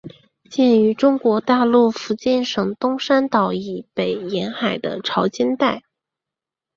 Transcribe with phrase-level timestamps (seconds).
[0.49, 5.83] 见于中国大陆福建省东山岛以北沿海的潮间带。